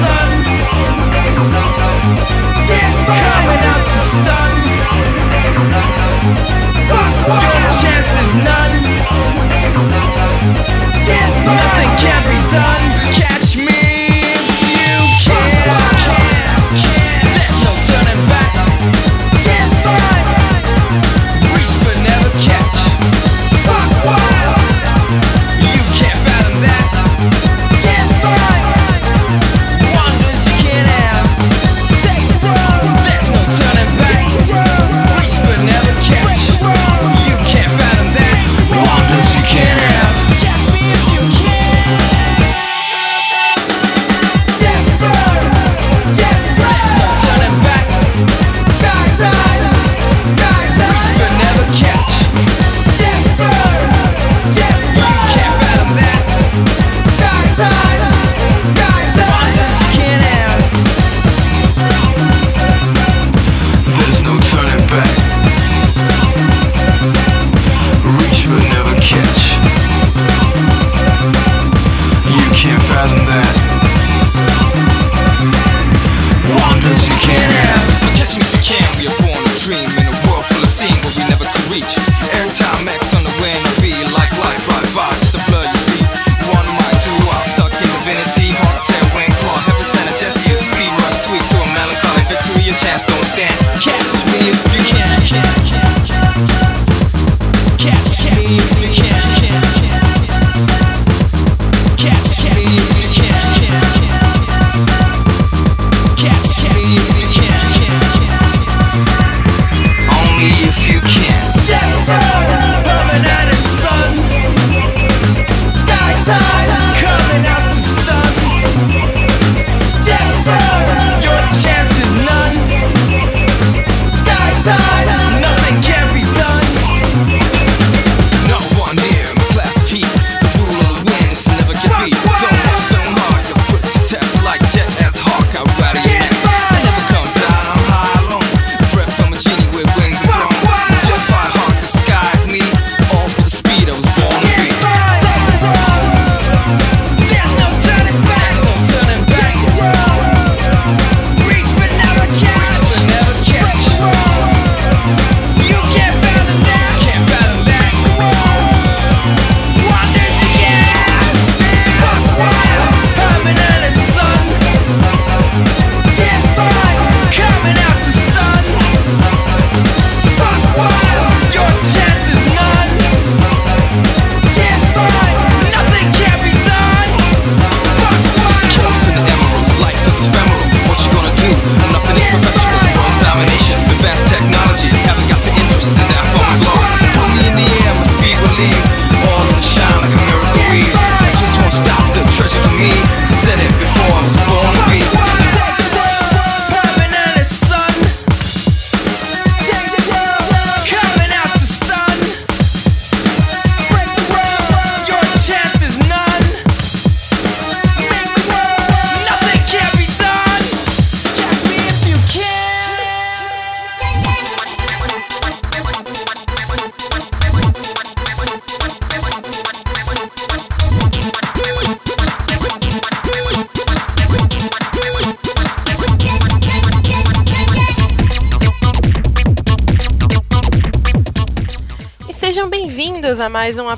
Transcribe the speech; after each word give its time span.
a 0.00 0.31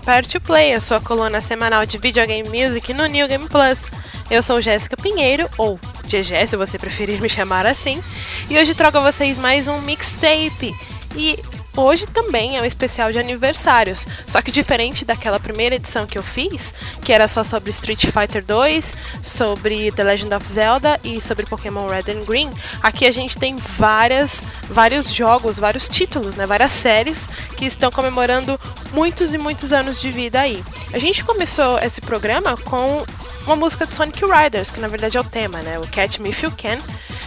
o 0.06 0.40
Play, 0.40 0.74
a 0.74 0.80
sua 0.82 1.00
coluna 1.00 1.40
semanal 1.40 1.86
de 1.86 1.96
videogame 1.96 2.46
music 2.46 2.92
no 2.92 3.06
New 3.06 3.26
Game 3.26 3.48
Plus. 3.48 3.86
Eu 4.30 4.42
sou 4.42 4.60
Jéssica 4.60 4.98
Pinheiro, 4.98 5.48
ou 5.56 5.80
GG 6.06 6.46
se 6.46 6.56
você 6.58 6.78
preferir 6.78 7.22
me 7.22 7.28
chamar 7.28 7.64
assim, 7.64 8.02
e 8.50 8.58
hoje 8.58 8.74
trago 8.74 8.98
a 8.98 9.10
vocês 9.10 9.38
mais 9.38 9.66
um 9.66 9.80
mixtape. 9.80 10.74
E 11.16 11.38
Hoje 11.76 12.06
também 12.06 12.56
é 12.56 12.62
um 12.62 12.64
especial 12.64 13.10
de 13.10 13.18
aniversários, 13.18 14.06
só 14.28 14.40
que 14.40 14.52
diferente 14.52 15.04
daquela 15.04 15.40
primeira 15.40 15.74
edição 15.74 16.06
que 16.06 16.16
eu 16.16 16.22
fiz, 16.22 16.72
que 17.02 17.12
era 17.12 17.26
só 17.26 17.42
sobre 17.42 17.70
Street 17.70 18.06
Fighter 18.06 18.44
2, 18.44 18.94
sobre 19.20 19.90
The 19.90 20.04
Legend 20.04 20.36
of 20.36 20.46
Zelda 20.46 21.00
e 21.02 21.20
sobre 21.20 21.46
Pokémon 21.46 21.88
Red 21.88 22.12
and 22.12 22.24
Green, 22.24 22.48
aqui 22.80 23.06
a 23.06 23.10
gente 23.10 23.36
tem 23.36 23.56
várias, 23.56 24.44
vários 24.68 25.12
jogos, 25.12 25.58
vários 25.58 25.88
títulos, 25.88 26.36
né, 26.36 26.46
várias 26.46 26.70
séries 26.70 27.18
que 27.56 27.66
estão 27.66 27.90
comemorando 27.90 28.58
muitos 28.92 29.34
e 29.34 29.38
muitos 29.38 29.72
anos 29.72 30.00
de 30.00 30.12
vida 30.12 30.40
aí. 30.40 30.62
A 30.92 30.98
gente 31.00 31.24
começou 31.24 31.80
esse 31.80 32.00
programa 32.00 32.56
com 32.56 33.04
uma 33.46 33.56
música 33.56 33.84
do 33.84 33.92
Sonic 33.92 34.24
Riders, 34.24 34.70
que 34.70 34.78
na 34.78 34.86
verdade 34.86 35.16
é 35.16 35.20
o 35.20 35.24
tema, 35.24 35.58
né, 35.58 35.76
o 35.80 35.88
Catch 35.88 36.20
Me 36.20 36.30
If 36.30 36.44
You 36.44 36.52
Can, 36.52 36.78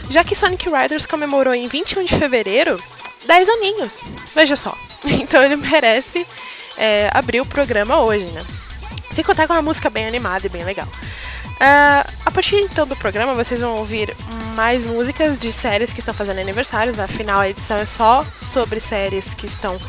já 0.09 0.23
que 0.23 0.33
Sonic 0.33 0.69
Riders 0.69 1.05
comemorou 1.05 1.53
em 1.53 1.67
21 1.67 2.05
de 2.05 2.15
fevereiro 2.15 2.81
10 3.25 3.49
aninhos. 3.49 4.01
Veja 4.33 4.55
só. 4.55 4.75
Então 5.05 5.43
ele 5.43 5.55
merece 5.55 6.25
é, 6.77 7.09
abrir 7.13 7.39
o 7.39 7.45
programa 7.45 7.99
hoje, 8.01 8.25
né? 8.25 8.43
Sem 9.13 9.23
contar 9.23 9.47
com 9.47 9.53
uma 9.53 9.61
música 9.61 9.89
bem 9.89 10.07
animada 10.07 10.47
e 10.47 10.49
bem 10.49 10.63
legal. 10.63 10.87
Uh, 11.57 12.05
a 12.23 12.31
partir 12.31 12.57
então 12.57 12.85
do 12.85 12.95
programa, 12.95 13.33
vocês 13.33 13.59
vão 13.59 13.77
ouvir 13.77 14.13
mais 14.55 14.85
músicas 14.85 15.39
de 15.39 15.51
séries 15.51 15.91
que 15.91 15.99
estão 15.99 16.13
fazendo 16.13 16.39
aniversários. 16.39 16.99
Afinal, 16.99 17.41
a 17.41 17.49
edição 17.49 17.77
é 17.77 17.85
só 17.85 18.23
sobre 18.37 18.79
séries 18.79 19.33
que 19.33 19.47
estão 19.47 19.79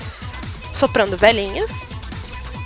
soprando 0.75 1.17
velhinhas 1.17 1.71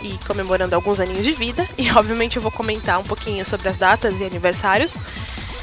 e 0.02 0.18
comemorando 0.26 0.74
alguns 0.74 1.00
aninhos 1.00 1.24
de 1.24 1.32
vida. 1.32 1.66
E 1.76 1.90
obviamente 1.96 2.36
eu 2.36 2.42
vou 2.42 2.52
comentar 2.52 3.00
um 3.00 3.04
pouquinho 3.04 3.44
sobre 3.44 3.68
as 3.68 3.76
datas 3.76 4.20
e 4.20 4.24
aniversários. 4.24 4.94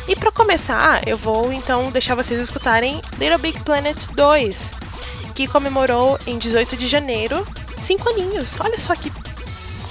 E 0.08 0.16
para 0.16 0.32
começar, 0.32 1.08
eu 1.08 1.18
vou 1.18 1.54
então 1.54 1.92
deixar 1.92 2.16
vocês 2.16 2.42
escutarem 2.42 3.02
Little 3.20 3.38
Big 3.38 3.60
Planet 3.64 3.98
2, 4.14 4.72
que 5.40 5.48
comemorou 5.48 6.20
em 6.28 6.38
18 6.38 6.76
de 6.76 6.86
janeiro 6.86 7.48
cinco 7.82 8.10
aninhos. 8.10 8.56
Olha 8.60 8.78
só 8.78 8.94
que 8.94 9.10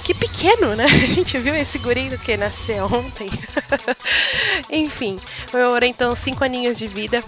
que 0.03 0.13
pequeno, 0.13 0.75
né? 0.75 0.85
A 1.03 1.07
gente 1.07 1.39
viu 1.39 1.55
esse 1.55 1.79
guri 1.79 2.15
que 2.23 2.37
nasceu 2.37 2.85
ontem. 2.85 3.31
Enfim, 4.69 5.15
comemorou 5.49 5.89
então 5.89 6.15
cinco 6.15 6.43
aninhos 6.43 6.77
de 6.77 6.85
vida. 6.85 7.23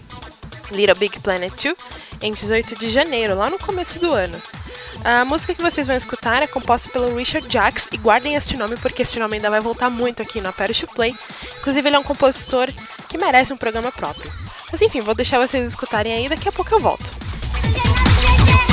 Little 0.70 0.96
Big 0.96 1.20
Planet 1.20 1.52
2 1.64 1.76
em 2.22 2.32
18 2.32 2.76
de 2.76 2.90
janeiro, 2.90 3.36
lá 3.36 3.50
no 3.50 3.58
começo 3.58 3.98
do 3.98 4.12
ano. 4.12 4.40
A 5.04 5.26
música 5.26 5.56
que 5.56 5.62
vocês 5.62 5.88
vão 5.88 5.98
escutar 5.98 6.44
é 6.44 6.48
composta 6.48 6.90
pelo 6.90 7.16
Richard 7.16 7.52
Jacks 7.52 7.90
e 7.92 7.98
guardem 7.98 8.36
este 8.36 8.56
nome 8.56 8.78
porque 8.78 9.02
este 9.02 9.18
nome 9.18 9.38
ainda 9.38 9.50
vai 9.50 9.62
voltar 9.62 9.90
muito 9.90 10.22
aqui 10.22 10.40
na 10.40 10.54
Parish 10.54 10.86
Play. 10.94 11.16
Inclusive 11.60 11.90
ele 11.90 11.96
é 11.96 12.00
um 12.00 12.04
compositor 12.04 12.72
que 13.10 13.18
merece 13.18 13.52
um 13.52 13.58
programa 13.58 13.92
próprio. 13.92 14.32
Mas 14.72 14.80
enfim, 14.80 15.02
vou 15.02 15.16
deixar 15.16 15.40
vocês 15.40 15.68
escutarem 15.68 16.14
aí, 16.14 16.30
daqui 16.30 16.48
a 16.48 16.52
pouco 16.52 16.72
eu 16.72 16.80
volto. 16.80 17.12
Jenna, 17.74 18.04
Jenna, 18.20 18.46
Jenna. 18.46 18.71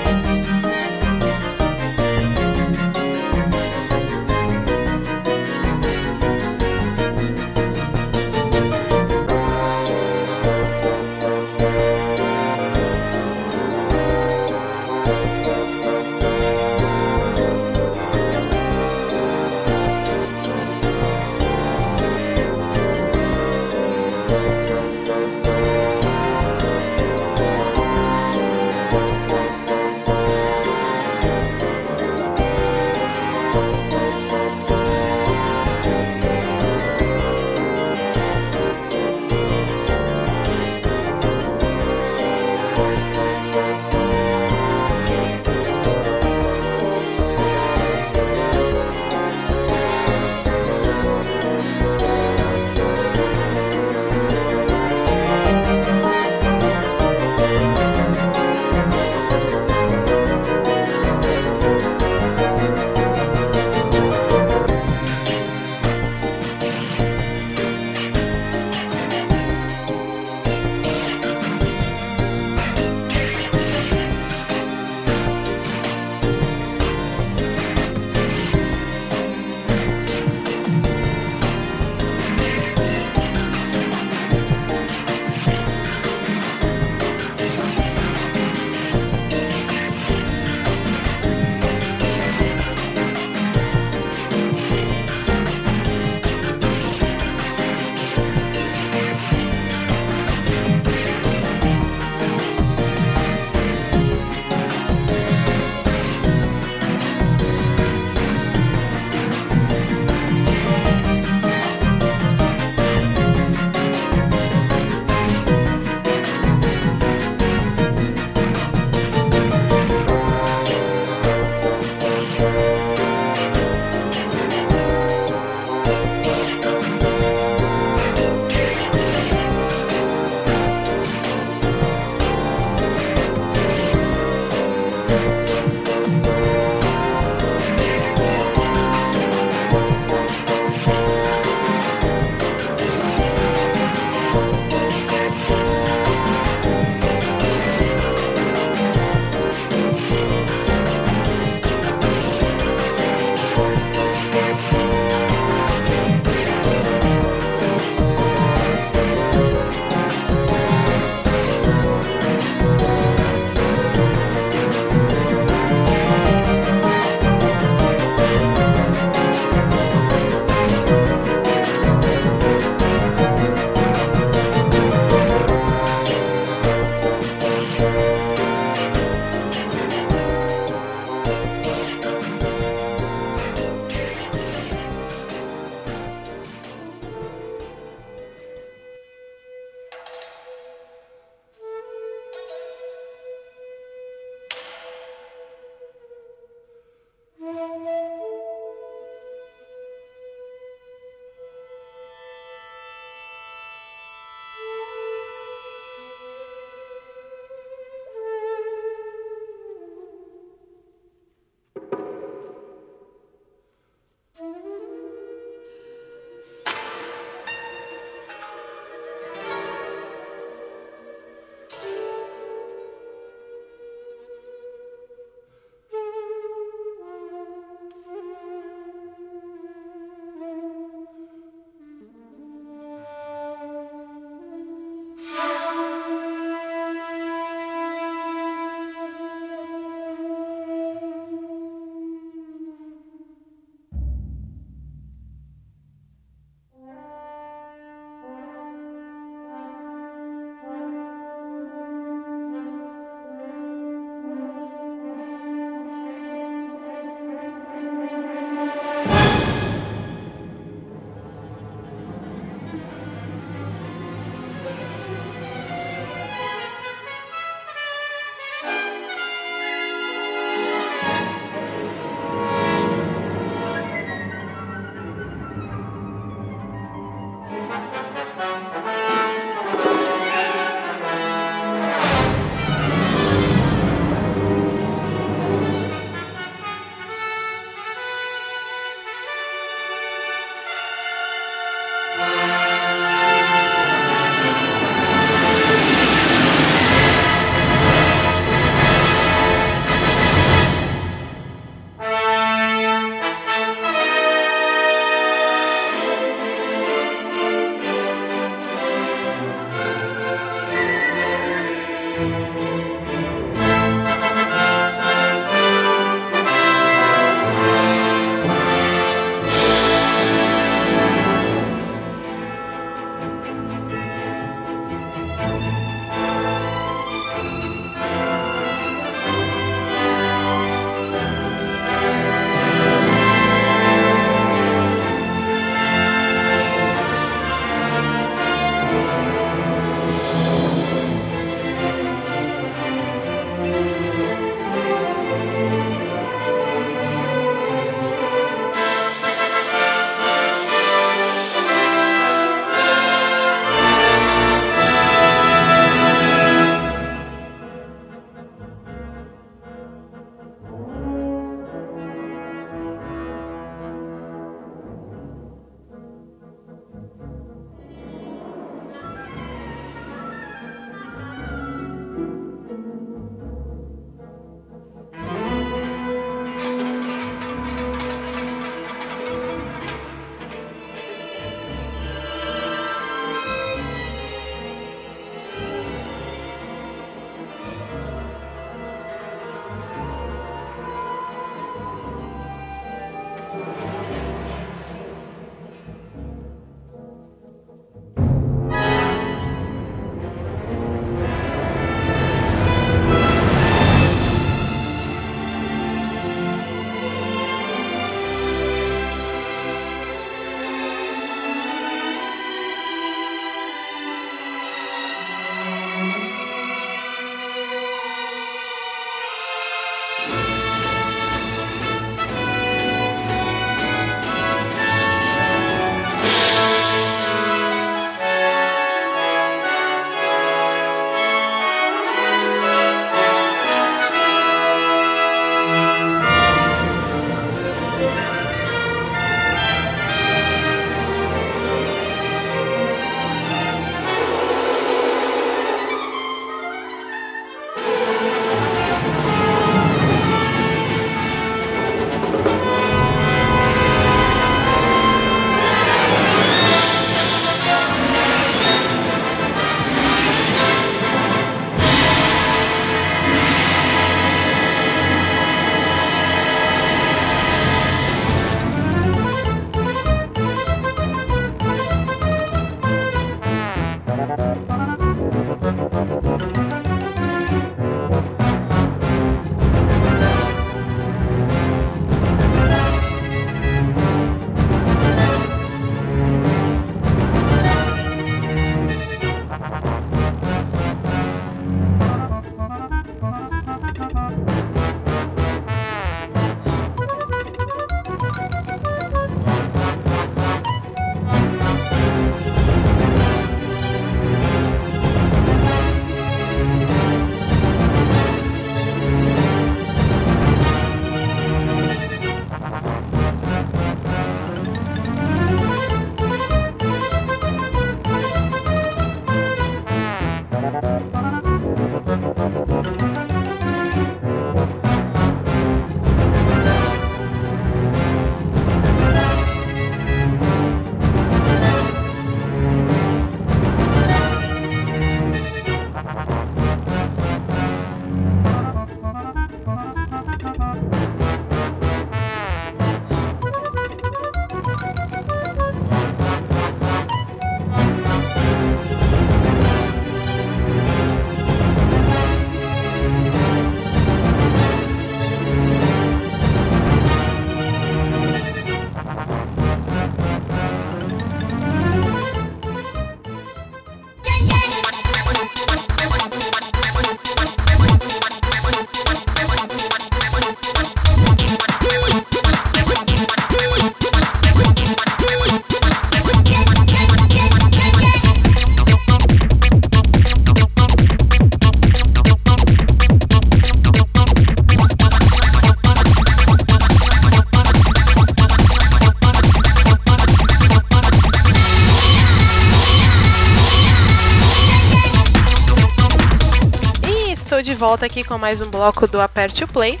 Volta 597.78 598.04
aqui 598.04 598.24
com 598.24 598.36
mais 598.36 598.60
um 598.60 598.68
bloco 598.68 599.06
do 599.06 599.20
Aperte 599.20 599.62
o 599.62 599.68
Play. 599.68 600.00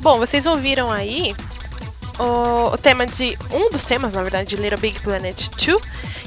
Bom, 0.00 0.18
vocês 0.18 0.44
ouviram 0.44 0.90
aí 0.90 1.36
o, 2.18 2.74
o, 2.74 2.76
tema 2.76 3.06
de. 3.06 3.38
Um 3.52 3.70
dos 3.70 3.84
temas, 3.84 4.12
na 4.12 4.22
verdade, 4.22 4.56
de 4.56 4.60
Little 4.60 4.76
Big 4.76 4.98
Planet 4.98 5.46
2, 5.50 5.80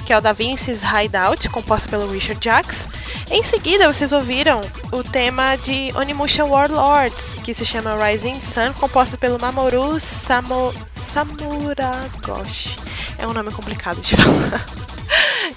que 0.06 0.14
é 0.14 0.18
o 0.18 0.22
da 0.22 0.32
Vince's 0.32 0.82
Hideout, 0.82 1.50
composto 1.50 1.90
pelo 1.90 2.10
Richard 2.10 2.42
Jacks. 2.42 2.88
Em 3.30 3.44
seguida, 3.44 3.92
vocês 3.94 4.14
ouviram 4.14 4.62
o 4.90 5.04
tema 5.04 5.58
de 5.58 5.92
Onimusha 5.98 6.46
Warlords, 6.46 7.34
que 7.44 7.54
se 7.54 7.66
chama 7.66 7.98
Rising 8.02 8.40
Sun, 8.40 8.72
composto 8.80 9.18
pelo 9.18 9.38
Mamoru 9.38 10.00
Samo, 10.00 10.74
Samuragoshi. 10.96 12.78
É 13.18 13.28
um 13.28 13.34
nome 13.34 13.52
complicado 13.52 14.00
de 14.00 14.16
falar. 14.18 14.66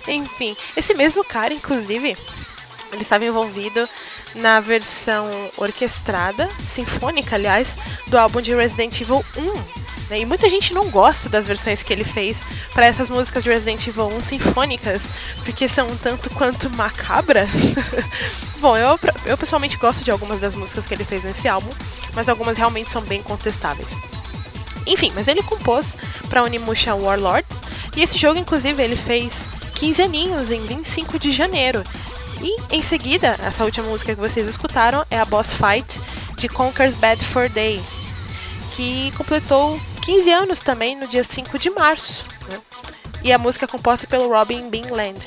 Enfim, 0.09 0.57
esse 0.77 0.93
mesmo 0.95 1.25
cara, 1.25 1.55
inclusive, 1.55 2.17
ele 2.93 3.03
estava 3.03 3.25
envolvido 3.25 3.89
na 4.35 4.61
versão 4.61 5.29
orquestrada, 5.57 6.49
sinfônica, 6.64 7.37
aliás, 7.37 7.77
do 8.07 8.18
álbum 8.18 8.40
de 8.40 8.55
Resident 8.55 9.01
Evil 9.01 9.25
1. 9.37 9.83
Né? 10.11 10.21
E 10.21 10.27
muita 10.27 10.49
gente 10.49 10.75
não 10.75 10.90
gosta 10.90 11.29
das 11.29 11.47
versões 11.47 11.83
que 11.83 11.92
ele 11.92 12.05
fez 12.05 12.45
para 12.73 12.87
essas 12.87 13.09
músicas 13.09 13.42
de 13.42 13.51
Resident 13.51 13.87
Evil 13.87 14.09
1 14.09 14.21
sinfônicas, 14.23 15.03
porque 15.45 15.68
são 15.68 15.88
um 15.88 15.97
tanto 15.97 16.31
quanto 16.31 16.71
macabras. 16.71 17.49
Bom, 18.61 18.77
eu, 18.77 18.99
eu 19.25 19.38
pessoalmente 19.38 19.77
gosto 19.77 20.05
de 20.05 20.11
algumas 20.11 20.40
das 20.40 20.55
músicas 20.55 20.87
que 20.87 20.95
ele 20.95 21.05
fez 21.05 21.25
nesse 21.25 21.49
álbum, 21.49 21.71
mas 22.12 22.29
algumas 22.29 22.57
realmente 22.57 22.90
são 22.90 23.03
bem 23.03 23.23
contestáveis. 23.23 23.90
Enfim, 24.87 25.12
mas 25.14 25.29
ele 25.29 25.42
compôs 25.42 25.95
para 26.29 26.42
Onimusha 26.42 26.95
Warlords, 26.95 27.61
e 27.97 28.03
esse 28.03 28.16
jogo, 28.16 28.38
inclusive, 28.38 28.83
ele 28.83 28.97
fez 28.97 29.47
15 29.75 30.03
aninhos 30.03 30.51
em 30.51 30.64
25 30.64 31.18
de 31.18 31.31
janeiro. 31.31 31.83
E 32.42 32.57
em 32.70 32.83
seguida, 32.83 33.37
essa 33.40 33.64
última 33.64 33.87
música 33.87 34.14
que 34.14 34.20
vocês 34.20 34.48
escutaram 34.48 35.05
é 35.09 35.18
a 35.18 35.24
Boss 35.24 35.52
Fight 35.52 36.00
de 36.37 36.48
Conker's 36.48 36.94
Bad 36.94 37.24
for 37.24 37.48
Day, 37.48 37.81
que 38.74 39.12
completou 39.16 39.78
15 40.05 40.31
anos 40.33 40.59
também 40.59 40.96
no 40.96 41.07
dia 41.07 41.22
5 41.22 41.57
de 41.59 41.70
março. 41.70 42.24
Né? 42.48 42.61
E 43.22 43.33
a 43.33 43.38
música 43.38 43.64
é 43.64 43.68
composta 43.68 44.09
pelo 44.09 44.28
Robin 44.28 44.68
Binland. 44.68 45.24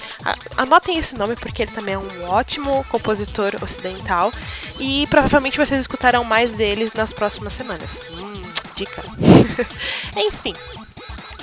Anotem 0.58 0.98
esse 0.98 1.16
nome 1.16 1.38
porque 1.38 1.62
ele 1.62 1.72
também 1.72 1.94
é 1.94 1.98
um 1.98 2.30
ótimo 2.30 2.84
compositor 2.90 3.54
ocidental 3.62 4.34
e 4.78 5.08
provavelmente 5.08 5.58
vocês 5.58 5.80
escutarão 5.80 6.26
mais 6.26 6.52
dele 6.52 6.92
nas 6.94 7.14
próximas 7.14 7.54
semanas. 7.54 7.98
Hum, 8.12 8.42
dica. 8.76 9.02
Enfim, 10.18 10.54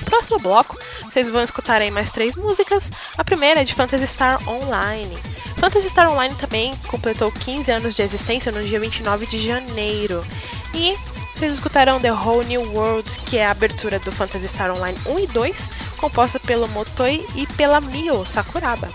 próximo 0.04 0.38
bloco, 0.38 0.78
vocês 1.04 1.30
vão 1.30 1.42
escutar 1.42 1.80
aí 1.80 1.90
mais 1.90 2.12
três 2.12 2.34
músicas. 2.36 2.90
A 3.16 3.24
primeira 3.24 3.62
é 3.62 3.64
de 3.64 3.74
Phantasy 3.74 4.06
Star 4.06 4.46
Online. 4.46 5.18
Phantasy 5.62 5.90
Star 5.90 6.10
Online 6.10 6.34
também 6.34 6.74
completou 6.88 7.30
15 7.30 7.70
anos 7.70 7.94
de 7.94 8.02
existência 8.02 8.50
no 8.50 8.60
dia 8.64 8.80
29 8.80 9.26
de 9.26 9.38
janeiro. 9.38 10.26
E 10.74 10.96
vocês 11.36 11.52
escutarão 11.52 12.00
The 12.00 12.12
Whole 12.12 12.44
New 12.46 12.74
World, 12.74 13.08
que 13.26 13.38
é 13.38 13.46
a 13.46 13.52
abertura 13.52 14.00
do 14.00 14.10
Phantasy 14.10 14.48
Star 14.48 14.72
Online 14.72 14.98
1 15.06 15.18
e 15.20 15.26
2, 15.28 15.70
composta 15.98 16.40
pelo 16.40 16.66
Motoi 16.66 17.24
e 17.36 17.46
pela 17.46 17.80
Mio 17.80 18.26
Sakuraba. 18.26 18.90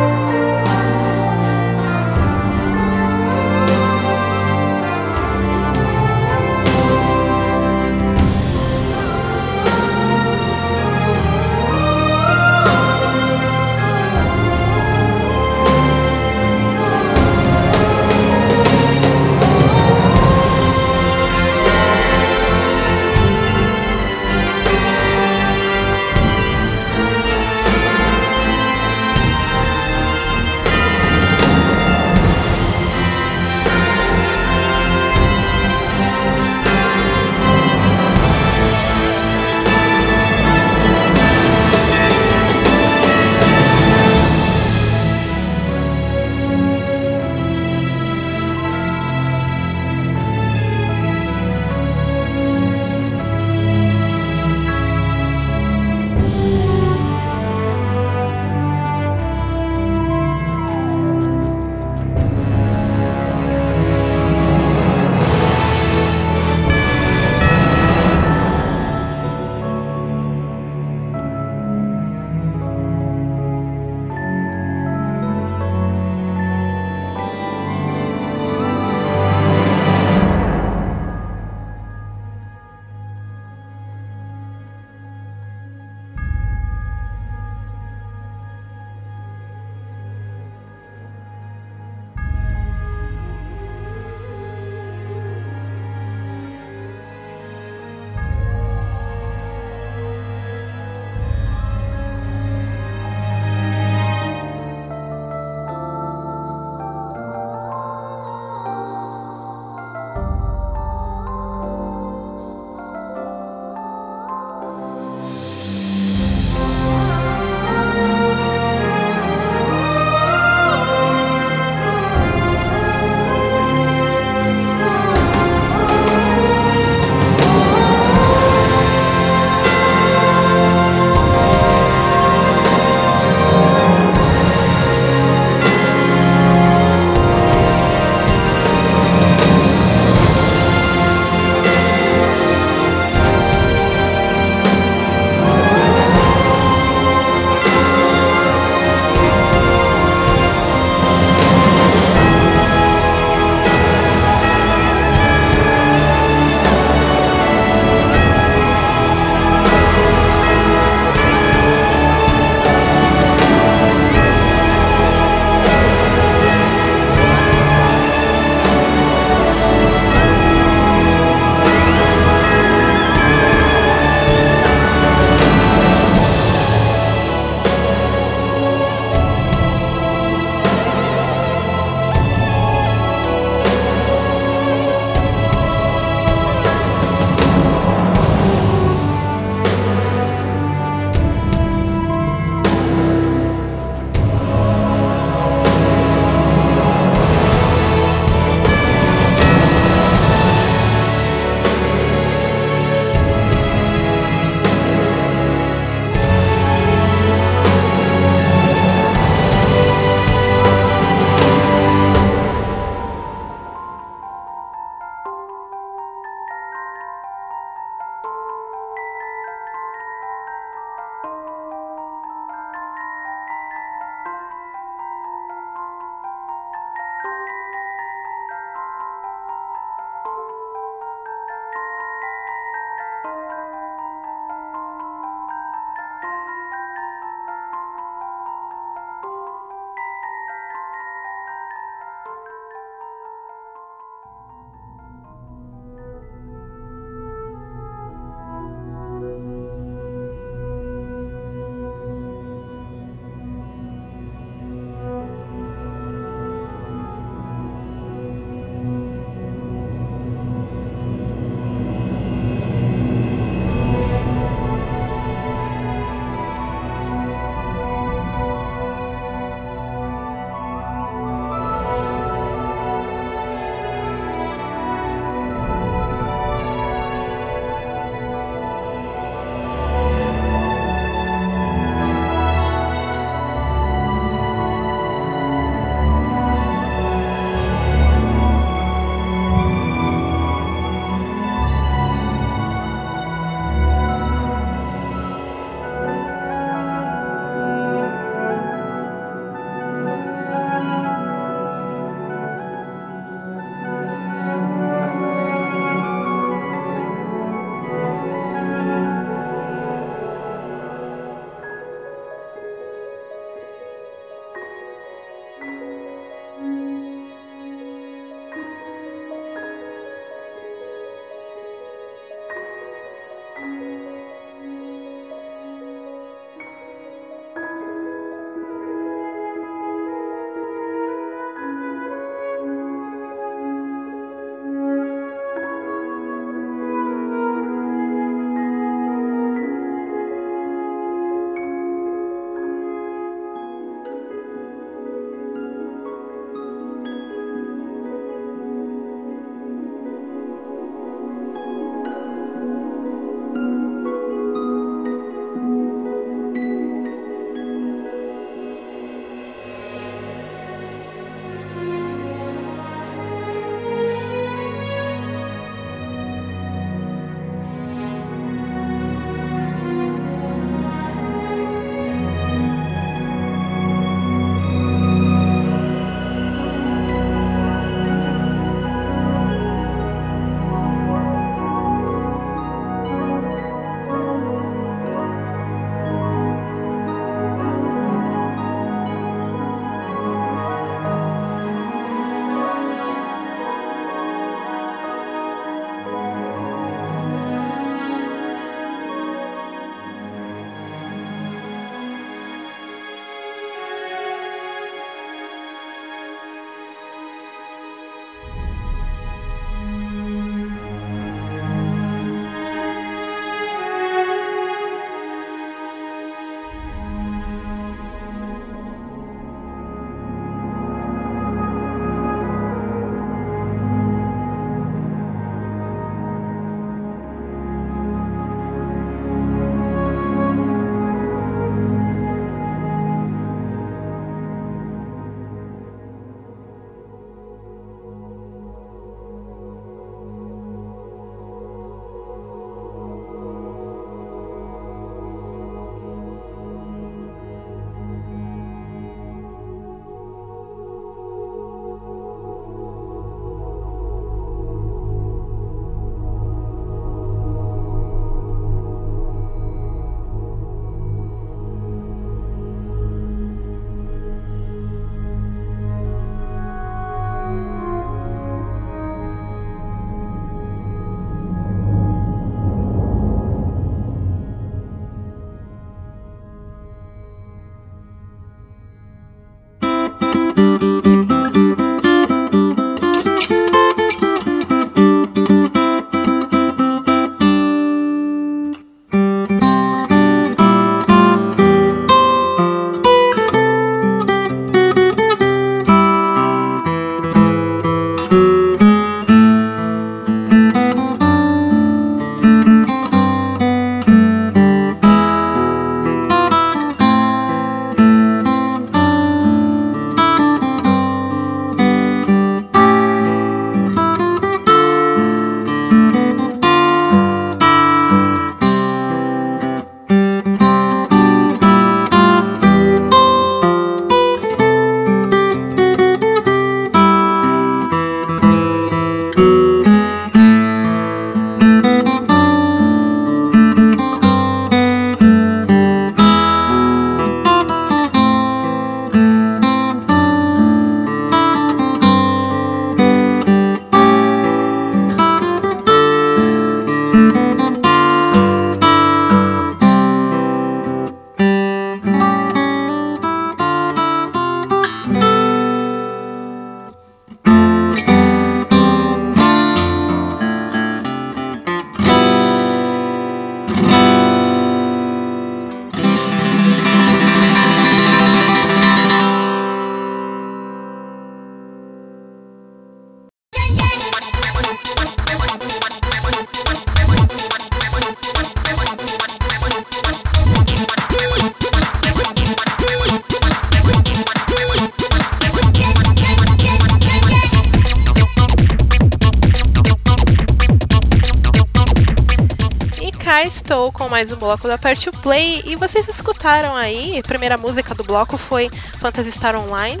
Mais 594.22 594.30
um 594.30 594.36
bloco 594.36 594.68
da 594.68 594.76
o 594.76 595.18
Play 595.20 595.64
e 595.66 595.74
vocês 595.74 596.06
escutaram 596.06 596.76
aí, 596.76 597.18
a 597.18 597.22
primeira 597.24 597.58
música 597.58 597.92
do 597.92 598.04
bloco 598.04 598.38
foi 598.38 598.70
Phantasy 599.00 599.32
Star 599.32 599.56
Online, 599.56 600.00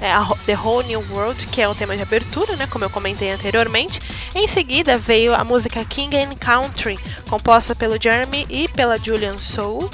é, 0.00 0.08
The 0.46 0.56
Whole 0.56 0.86
New 0.86 1.04
World, 1.10 1.46
que 1.48 1.60
é 1.60 1.68
o 1.68 1.74
tema 1.74 1.94
de 1.94 2.00
abertura, 2.00 2.56
né, 2.56 2.66
como 2.66 2.86
eu 2.86 2.88
comentei 2.88 3.30
anteriormente. 3.30 4.00
Em 4.34 4.48
seguida 4.48 4.96
veio 4.96 5.34
a 5.34 5.44
música 5.44 5.84
King 5.84 6.16
and 6.16 6.34
Country, 6.36 6.98
composta 7.28 7.74
pelo 7.74 8.02
Jeremy 8.02 8.46
e 8.48 8.68
pela 8.68 8.98
Julian 8.98 9.36
Soul, 9.36 9.90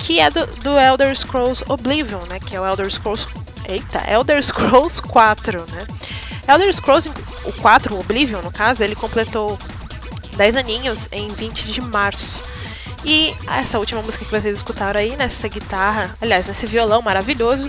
que 0.00 0.18
é 0.18 0.28
do, 0.28 0.44
do 0.44 0.76
Elder 0.76 1.16
Scrolls 1.16 1.62
Oblivion, 1.68 2.22
né, 2.28 2.40
que 2.40 2.56
é 2.56 2.60
o 2.60 2.66
Elder 2.66 2.90
Scrolls, 2.90 3.28
eita, 3.68 4.02
Elder 4.10 4.42
Scrolls 4.42 5.00
4, 5.00 5.64
né. 5.70 5.86
Elder 6.48 6.74
Scrolls, 6.74 7.08
o 7.44 7.52
4, 7.52 7.94
o 7.94 8.00
Oblivion 8.00 8.42
no 8.42 8.50
caso, 8.50 8.82
ele 8.82 8.96
completou 8.96 9.56
10 10.36 10.56
aninhos 10.56 11.06
em 11.12 11.28
20 11.28 11.72
de 11.72 11.80
março. 11.80 12.51
E 13.04 13.34
essa 13.48 13.78
última 13.78 14.00
música 14.00 14.24
que 14.24 14.30
vocês 14.30 14.56
escutaram 14.56 15.00
aí, 15.00 15.16
nessa 15.16 15.48
guitarra, 15.48 16.14
aliás, 16.20 16.46
nesse 16.46 16.66
violão 16.66 17.02
maravilhoso, 17.02 17.68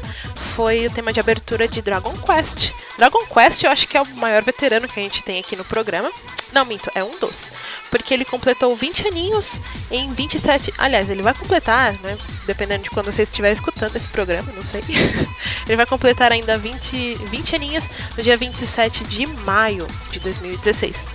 foi 0.56 0.86
o 0.86 0.92
tema 0.92 1.12
de 1.12 1.20
abertura 1.20 1.68
de 1.68 1.82
Dragon 1.82 2.14
Quest. 2.14 2.72
Dragon 2.98 3.26
Quest 3.26 3.64
eu 3.64 3.72
acho 3.72 3.88
que 3.88 3.98
é 3.98 4.02
o 4.02 4.16
maior 4.18 4.44
veterano 4.44 4.88
que 4.88 5.00
a 5.00 5.04
gente 5.04 5.24
tem 5.24 5.40
aqui 5.40 5.56
no 5.56 5.66
programa. 5.66 6.12
Não, 6.52 6.64
minto, 6.64 6.92
é 6.94 7.04
um 7.04 7.18
dos. 7.18 7.46
Porque 7.90 8.14
ele 8.14 8.24
completou 8.24 8.76
20 8.76 9.08
aninhos 9.08 9.60
em 9.90 10.14
27. 10.14 10.72
Aliás, 10.78 11.10
ele 11.10 11.24
vai 11.24 11.34
completar, 11.34 11.94
né? 11.94 12.16
Dependendo 12.46 12.84
de 12.84 12.92
quando 12.92 13.12
você 13.12 13.24
estiver 13.24 13.52
escutando 13.52 13.96
esse 13.96 14.08
programa, 14.08 14.52
não 14.56 14.64
sei. 14.64 14.84
ele 15.66 15.76
vai 15.76 15.88
completar 15.88 16.32
ainda 16.32 16.56
20, 16.56 17.16
20 17.16 17.56
aninhos 17.56 17.90
no 18.16 18.22
dia 18.22 18.38
27 18.38 19.04
de 19.06 19.26
maio 19.26 19.88
de 20.12 20.20
2016. 20.20 21.13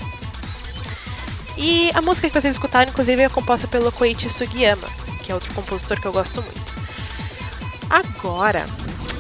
E 1.59 1.91
a 1.93 2.01
música 2.01 2.29
que 2.29 2.41
vocês 2.41 2.55
escutaram, 2.55 2.91
inclusive, 2.91 3.21
é 3.21 3.29
composta 3.29 3.67
pelo 3.67 3.91
Koichi 3.91 4.31
Sugiyama, 4.31 4.89
que 5.25 5.33
é 5.33 5.35
outro 5.35 5.53
compositor 5.53 6.01
que 6.01 6.07
eu 6.07 6.13
gosto 6.13 6.41
muito. 6.41 6.73
Agora, 7.91 8.65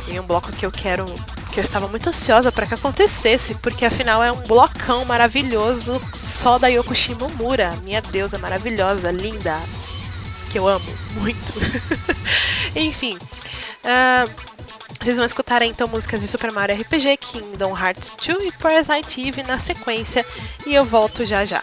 tem 0.06 0.20
um 0.20 0.22
bloco 0.22 0.52
que 0.52 0.64
eu 0.64 0.70
quero. 0.70 1.04
que 1.52 1.58
eu 1.58 1.64
estava 1.64 1.88
muito 1.88 2.08
ansiosa 2.08 2.52
para 2.52 2.64
que 2.64 2.74
acontecesse, 2.74 3.56
porque 3.56 3.84
afinal 3.84 4.22
é 4.22 4.30
um 4.30 4.40
blocão 4.42 5.04
maravilhoso 5.04 6.00
só 6.14 6.58
da 6.58 6.68
Yoko 6.68 6.94
Shimomura, 6.94 7.74
minha 7.82 8.00
deusa 8.00 8.38
maravilhosa, 8.38 9.10
linda, 9.10 9.58
que 10.52 10.60
eu 10.60 10.68
amo 10.68 10.96
muito. 11.14 11.52
Enfim. 12.76 13.18
Uh, 13.82 14.48
vocês 15.00 15.16
vão 15.16 15.26
escutar 15.26 15.62
então 15.62 15.88
músicas 15.88 16.20
de 16.20 16.28
Super 16.28 16.52
Mario 16.52 16.80
RPG, 16.80 17.16
Kingdom 17.16 17.76
Hearts 17.76 18.14
2 18.24 18.44
e 18.44 18.52
Parasite 18.52 19.26
Eve 19.26 19.42
na 19.42 19.58
sequência, 19.58 20.24
e 20.66 20.74
eu 20.74 20.84
volto 20.84 21.24
já 21.24 21.44
já. 21.44 21.62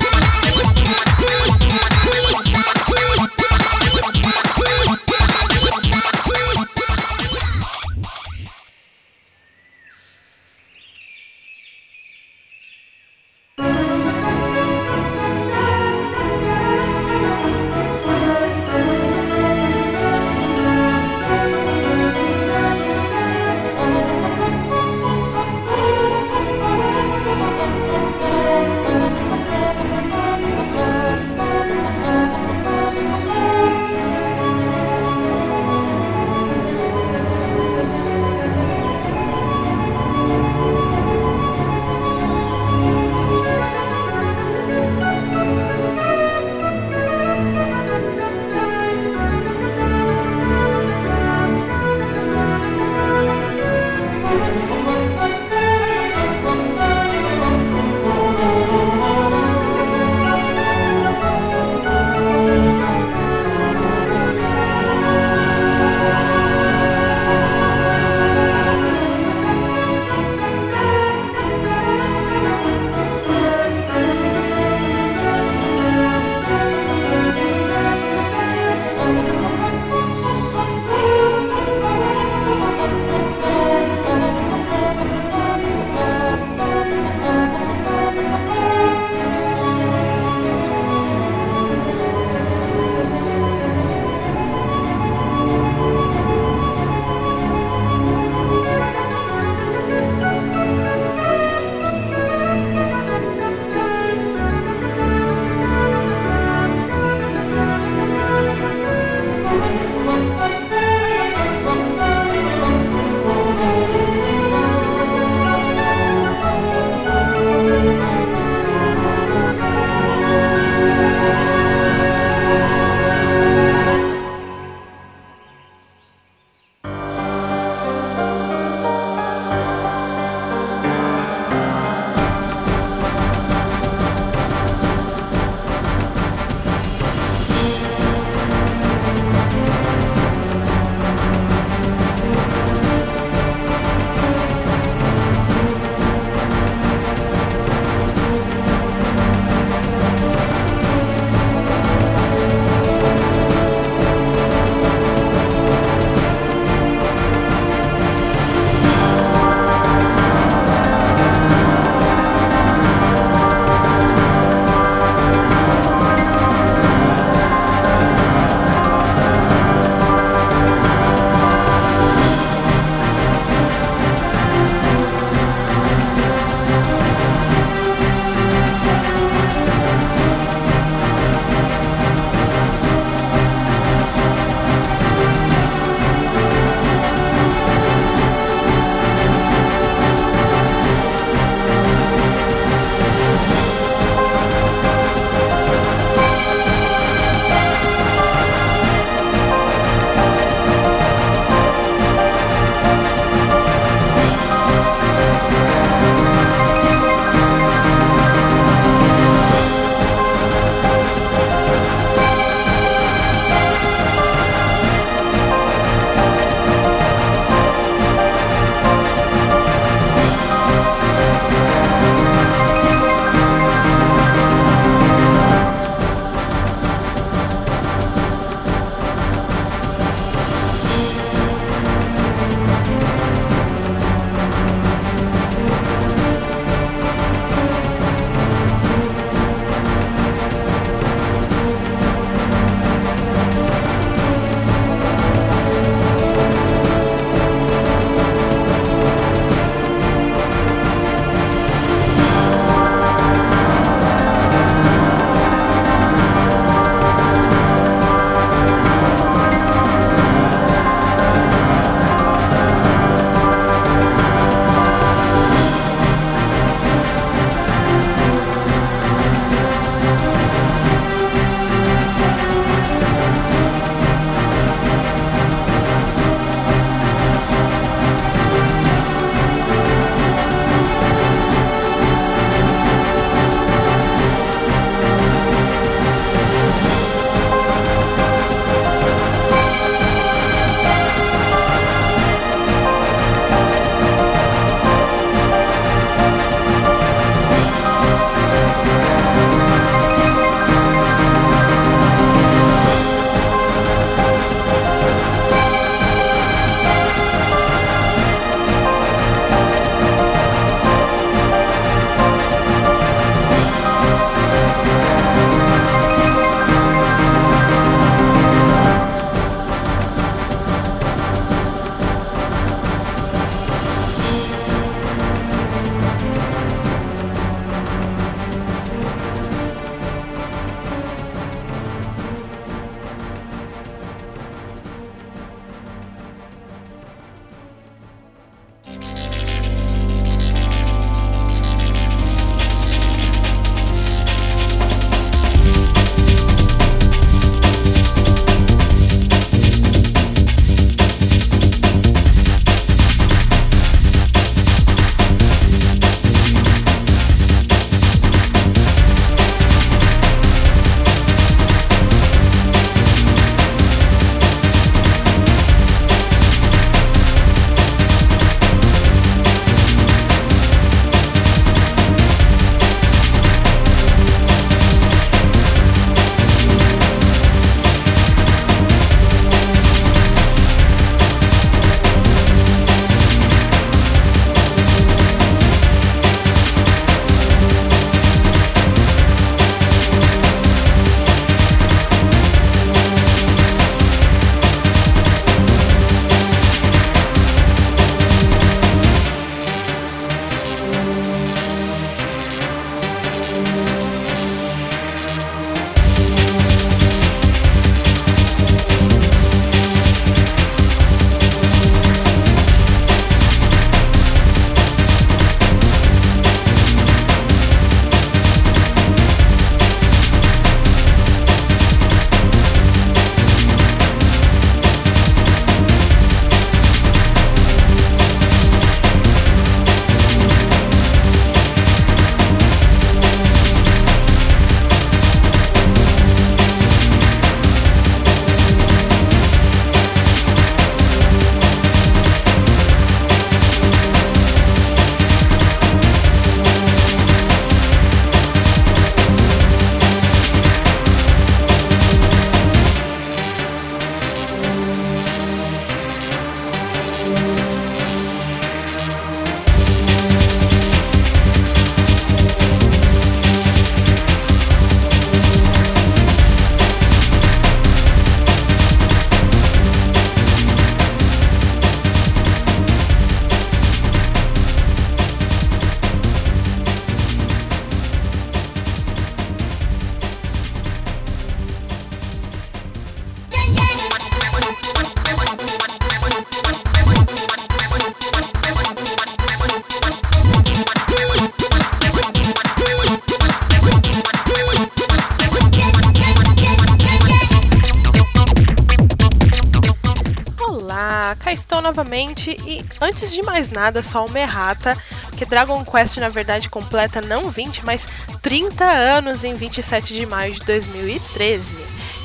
antes 502.99 503.31
de 503.31 503.41
mais 503.41 503.69
nada, 503.69 504.01
só 504.01 504.25
uma 504.25 504.39
errata, 504.39 504.97
que 505.37 505.45
Dragon 505.45 505.83
Quest 505.85 506.17
na 506.17 506.29
verdade 506.29 506.69
completa 506.69 507.21
não 507.21 507.49
20, 507.49 507.85
mas 507.85 508.07
30 508.41 508.85
anos 508.85 509.43
em 509.43 509.53
27 509.53 510.13
de 510.13 510.25
maio 510.25 510.53
de 510.53 510.59
2013. 510.61 511.63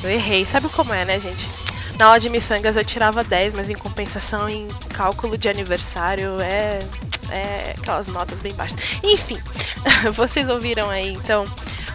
Eu 0.03 0.11
errei, 0.11 0.47
sabe 0.47 0.69
como 0.69 0.93
é, 0.93 1.05
né, 1.05 1.19
gente? 1.21 1.49
Na 1.99 2.07
aula 2.07 2.21
de 2.21 2.29
miçangas 2.29 2.77
eu 2.77 2.85
tirava 2.85 3.25
10, 3.25 3.55
mas 3.55 3.71
em 3.71 3.75
compensação 3.75 4.49
em 4.49 4.69
cálculo 4.93 5.39
de 5.39 5.49
aniversário 5.49 6.41
é 6.41 6.81
é 7.31 7.75
aquelas 7.77 8.09
notas 8.09 8.41
bem 8.41 8.55
baixas. 8.55 8.79
Enfim, 9.03 9.39
vocês 10.14 10.49
ouviram 10.49 10.91
aí 10.91 11.12
então 11.12 11.45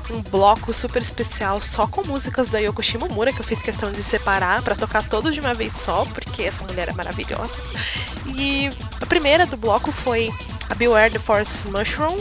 um 0.10 0.22
bloco 0.22 0.74
super 0.74 1.02
especial 1.02 1.62
só 1.62 1.88
com 1.88 2.06
músicas 2.06 2.50
da 2.50 2.60
Yoko 2.60 2.84
Shimomura, 2.84 3.32
que 3.32 3.40
eu 3.40 3.46
fiz 3.46 3.62
questão 3.62 3.92
de 3.92 4.04
separar 4.04 4.62
para 4.62 4.76
tocar 4.76 5.08
todos 5.08 5.34
de 5.34 5.40
uma 5.40 5.54
vez 5.54 5.72
só, 5.74 6.06
porque 6.06 6.44
essa 6.44 6.64
mulher 6.64 6.90
é 6.90 6.94
maravilhosa. 6.94 7.54
E 8.26 8.70
a 9.02 9.06
primeira 9.06 9.46
do 9.46 9.58
bloco 9.58 9.92
foi 9.92 10.32
a 10.70 10.76
Beware 10.76 11.12
the 11.12 11.20
Force 11.20 11.68
Mushroom, 11.68 12.18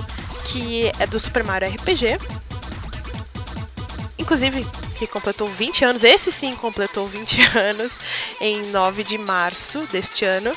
que 0.47 0.91
é 0.99 1.07
do 1.07 1.21
Super 1.21 1.45
Mario 1.45 1.69
RPG. 1.71 2.19
Inclusive, 4.19 4.65
que 4.99 5.07
completou 5.07 5.49
20 5.49 5.85
anos, 5.85 6.05
esse 6.05 6.31
sim 6.31 6.55
completou 6.55 7.07
20 7.07 7.41
anos, 7.57 7.93
em 8.41 8.63
9 8.67 9.03
de 9.05 9.19
março 9.19 9.81
deste 9.93 10.25
ano. 10.25 10.53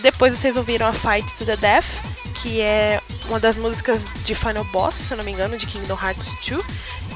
Depois 0.00 0.36
vocês 0.36 0.56
ouviram 0.56 0.86
a 0.86 0.92
Fight 0.92 1.34
to 1.36 1.44
the 1.44 1.56
Death, 1.56 1.86
que 2.42 2.60
é 2.60 3.00
uma 3.28 3.40
das 3.40 3.56
músicas 3.56 4.10
de 4.24 4.34
Final 4.34 4.64
Boss, 4.64 4.96
se 4.96 5.12
eu 5.12 5.16
não 5.16 5.24
me 5.24 5.32
engano, 5.32 5.56
de 5.58 5.66
Kingdom 5.66 5.98
Hearts 6.00 6.28
2. 6.48 6.64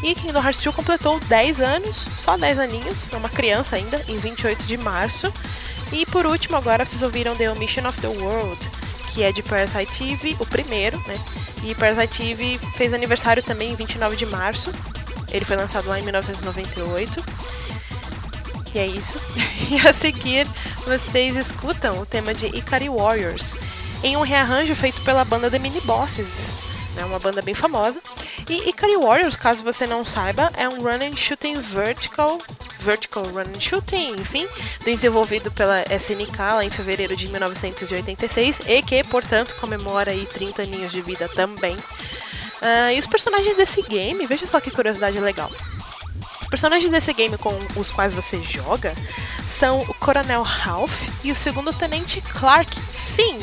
E 0.03 0.15
Kingdom 0.15 0.43
Hearts 0.43 0.63
2 0.63 0.75
completou 0.75 1.21
10 1.21 1.61
anos, 1.61 2.07
só 2.19 2.37
10 2.37 2.59
aninhos, 2.59 3.13
é 3.13 3.17
uma 3.17 3.29
criança 3.29 3.77
ainda, 3.77 4.03
em 4.09 4.17
28 4.19 4.63
de 4.65 4.77
março. 4.77 5.33
E 5.93 6.07
por 6.07 6.27
último, 6.27 6.57
agora 6.57 6.87
vocês 6.87 7.03
ouviram 7.03 7.35
The 7.37 7.51
Omission 7.51 7.87
of 7.89 8.01
the 8.01 8.09
World, 8.09 8.71
que 9.13 9.23
é 9.23 9.33
de 9.33 9.43
Parasite 9.43 10.05
Eve, 10.05 10.37
o 10.39 10.47
primeiro, 10.47 10.99
né? 11.07 11.15
E 11.65 11.75
Parasite 11.75 12.23
Eve 12.23 12.59
fez 12.77 12.95
aniversário 12.95 13.43
também 13.43 13.73
em 13.73 13.75
29 13.75 14.17
de 14.17 14.27
março. 14.27 14.73
Ele 15.31 15.45
foi 15.45 15.57
lançado 15.57 15.89
lá 15.89 15.99
em 15.99 16.03
1998. 16.03 17.25
E 18.75 18.79
é 18.79 18.87
isso. 18.87 19.19
E 19.71 19.79
a 19.87 19.93
seguir, 19.93 20.49
vocês 20.85 21.37
escutam 21.37 22.01
o 22.01 22.07
tema 22.07 22.35
de 22.35 22.47
Ikari 22.47 22.89
Warriors, 22.89 23.55
em 24.03 24.17
um 24.17 24.23
rearranjo 24.23 24.75
feito 24.75 25.01
pela 25.03 25.25
banda 25.25 25.49
The 25.49 25.61
Mini 25.61 25.81
Bosses, 25.83 26.57
né, 26.97 27.05
uma 27.05 27.21
banda 27.21 27.41
bem 27.41 27.55
famosa. 27.55 28.01
E 28.49 28.69
Ikari 28.69 28.97
Warriors, 28.97 29.37
caso 29.37 29.63
você 29.63 29.87
não 29.87 30.05
saiba, 30.05 30.51
é 30.57 30.69
um 30.69 30.83
run 30.83 31.09
and 31.09 31.17
shooting 31.17 31.61
vertical, 31.61 32.39
vertical 32.81 33.25
run 33.25 33.61
shooting, 33.61 34.15
enfim, 34.19 34.47
desenvolvido 34.85 35.51
pela 35.51 35.83
SNK 35.83 36.39
lá 36.39 36.65
em 36.65 36.71
fevereiro 36.71 37.15
de 37.15 37.29
1986 37.29 38.61
e 38.67 38.83
que, 38.83 39.05
portanto, 39.05 39.55
comemora 39.61 40.11
aí 40.11 40.27
30 40.27 40.63
aninhos 40.63 40.93
de 40.93 41.01
vida 41.03 41.29
também. 41.29 41.77
Uh, 41.77 42.93
e 42.95 42.99
os 42.99 43.07
personagens 43.07 43.57
desse 43.57 43.83
game, 43.83 44.27
veja 44.27 44.47
só 44.47 44.61
que 44.61 44.71
curiosidade 44.71 45.19
legal. 45.19 45.51
Os 46.43 46.49
personagens 46.49 46.91
desse 46.91 47.13
game 47.13 47.37
com 47.39 47.57
os 47.77 47.91
quais 47.91 48.13
você 48.13 48.43
joga 48.43 48.95
são 49.47 49.81
o 49.83 49.95
Coronel 49.95 50.43
Ralph 50.43 51.03
e 51.23 51.33
o 51.33 51.37
segundo 51.37 51.73
Tenente 51.73 52.21
Clark. 52.21 52.77
Sim, 52.91 53.39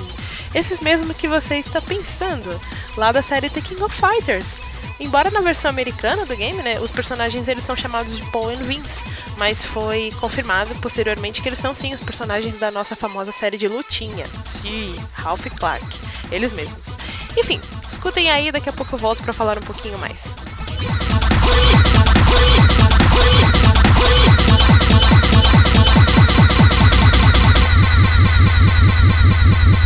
esses 0.53 0.79
mesmo 0.79 1.13
que 1.13 1.27
você 1.27 1.55
está 1.55 1.81
pensando, 1.81 2.59
lá 2.95 3.11
da 3.11 3.21
série 3.21 3.49
The 3.49 3.61
King 3.61 3.81
of 3.83 3.95
Fighters. 3.95 4.66
Embora 4.99 5.29
na 5.29 5.41
versão 5.41 5.69
americana 5.69 6.25
do 6.25 6.35
game, 6.35 6.61
né, 6.63 6.79
os 6.79 6.91
personagens 6.91 7.47
eles 7.47 7.63
são 7.63 7.75
chamados 7.75 8.15
de 8.15 8.23
Paul 8.31 8.49
and 8.49 8.63
Vince, 8.63 9.03
mas 9.37 9.63
foi 9.63 10.11
confirmado 10.19 10.73
posteriormente 10.75 11.41
que 11.41 11.47
eles 11.47 11.59
são 11.59 11.75
sim 11.75 11.93
os 11.93 12.01
personagens 12.01 12.57
da 12.59 12.71
nossa 12.71 12.95
famosa 12.95 13.31
série 13.31 13.57
de 13.57 13.67
lutinha, 13.67 14.25
sim, 14.47 14.95
Ralph 15.13 15.45
Clark, 15.55 15.85
eles 16.31 16.51
mesmos. 16.51 16.97
Enfim, 17.37 17.61
escutem 17.89 18.31
aí, 18.31 18.51
daqui 18.51 18.69
a 18.69 18.73
pouco 18.73 18.95
eu 18.95 18.99
volto 18.99 19.21
para 19.21 19.33
falar 19.33 19.59
um 19.59 19.61
pouquinho 19.61 19.99
mais. 19.99 20.35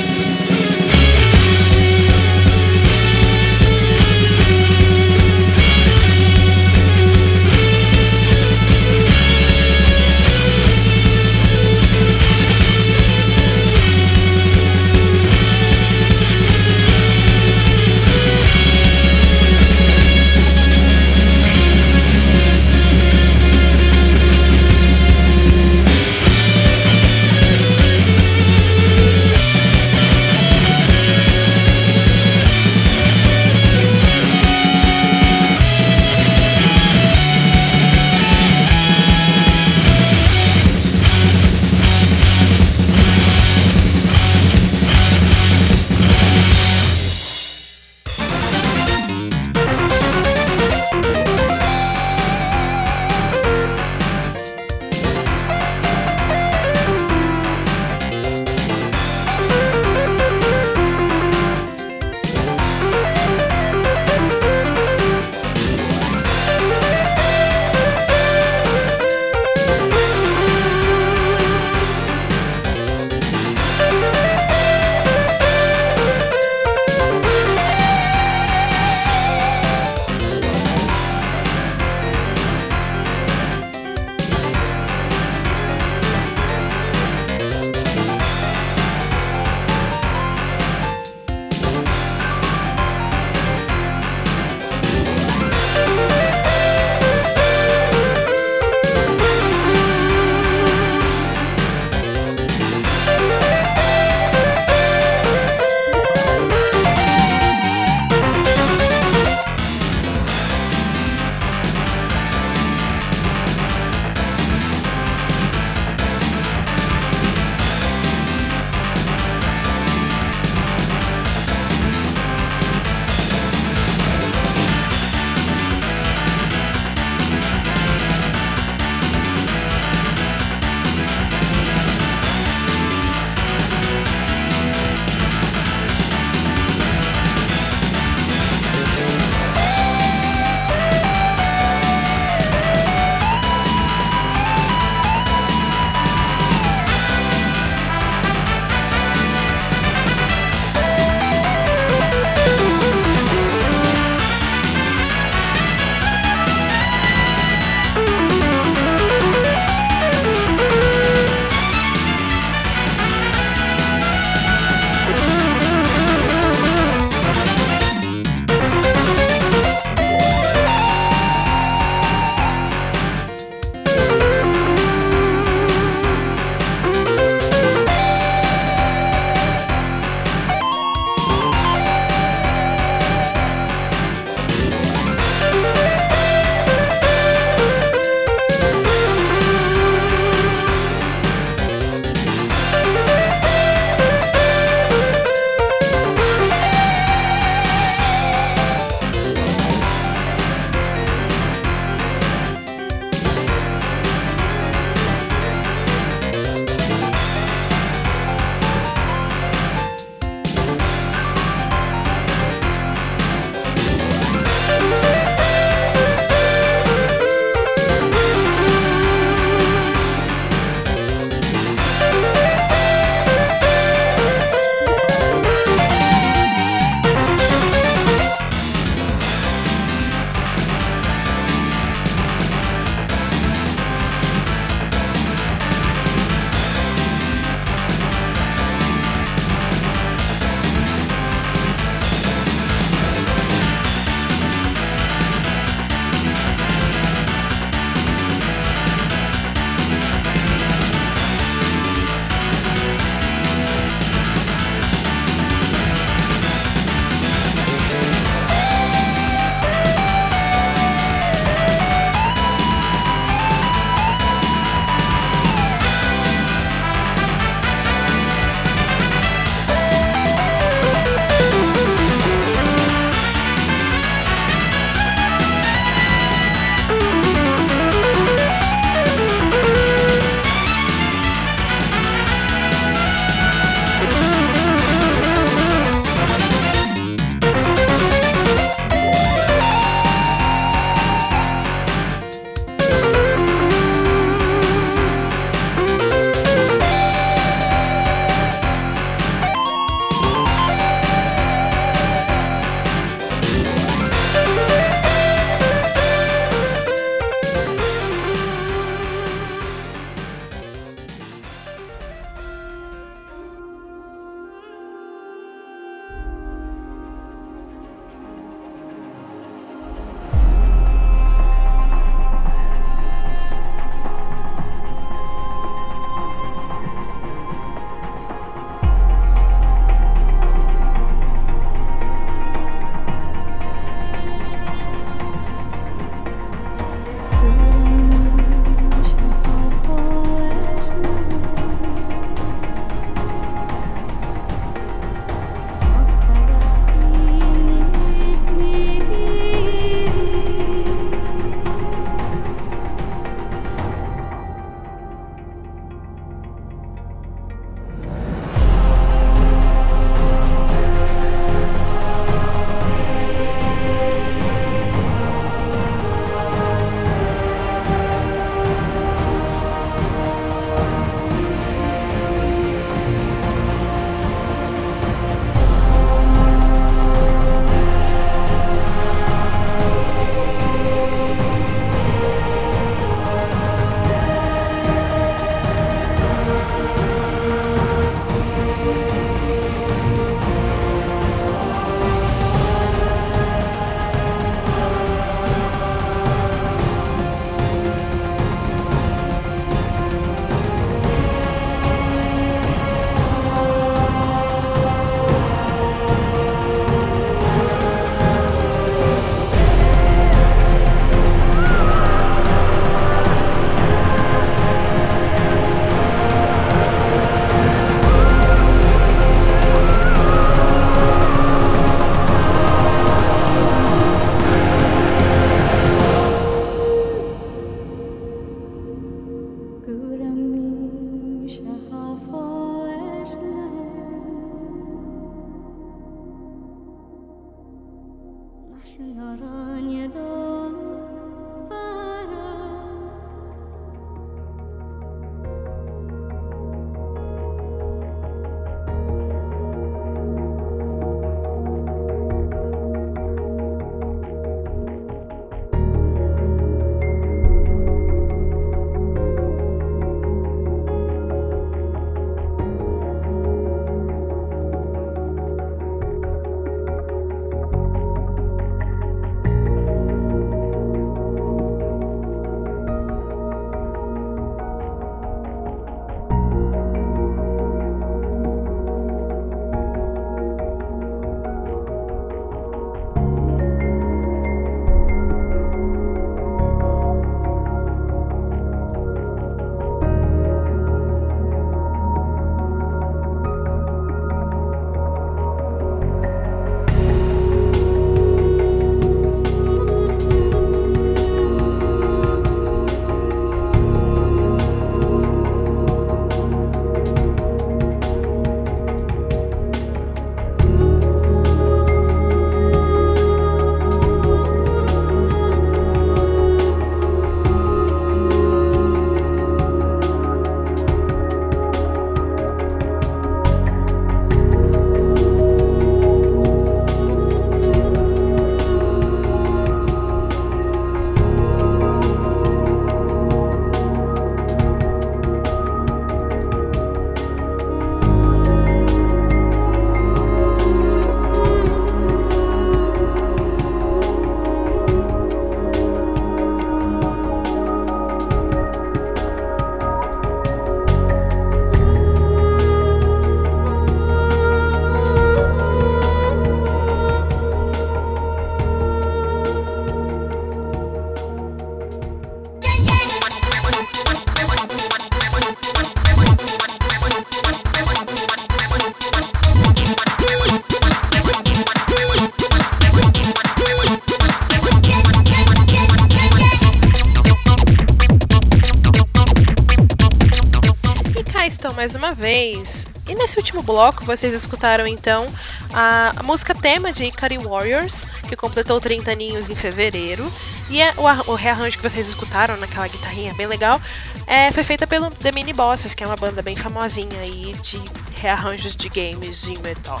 Mais 581.84 581.94
uma 581.94 582.14
vez. 582.14 582.86
E 583.06 583.14
nesse 583.14 583.36
último 583.36 583.62
bloco 583.62 584.06
vocês 584.06 584.32
escutaram 584.32 584.86
então 584.86 585.26
a, 585.70 586.22
música 586.22 586.54
tema 586.54 586.90
de 586.90 587.04
Ikari 587.04 587.36
Warriors, 587.36 588.06
que 588.26 588.34
completou 588.34 588.80
30 588.80 589.12
aninhos 589.12 589.50
em 589.50 589.54
fevereiro. 589.54 590.32
E 590.70 590.80
é, 590.80 590.94
o, 590.96 591.32
o, 591.32 591.34
rearranjo 591.34 591.76
que 591.76 591.82
vocês 591.82 592.08
escutaram 592.08 592.56
naquela 592.56 592.88
guitarrinha 592.88 593.34
bem 593.34 593.46
legal 593.46 593.78
é, 594.26 594.50
foi 594.50 594.64
feita 594.64 594.86
pelo 594.86 595.10
The 595.10 595.30
Mini 595.30 595.52
Bosses, 595.52 595.92
que 595.92 596.02
é 596.02 596.06
uma 596.06 596.16
banda 596.16 596.40
bem 596.40 596.56
famosinha 596.56 597.20
aí 597.20 597.54
de 597.60 597.78
rearranjos 598.18 598.74
de 598.74 598.88
games 598.88 599.42
de 599.42 599.58
metal. 599.60 600.00